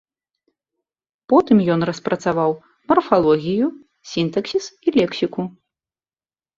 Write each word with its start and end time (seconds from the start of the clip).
Потым 1.33 1.57
ён 1.75 1.79
распрацаваў 1.91 2.51
марфалогію, 2.95 3.67
сінтаксіс 4.17 4.65
і 4.87 4.99
лексіку. 5.01 5.41